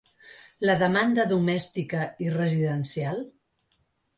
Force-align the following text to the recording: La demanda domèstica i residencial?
La 0.69 0.75
demanda 0.79 1.25
domèstica 1.33 2.07
i 2.29 2.33
residencial? 2.39 3.25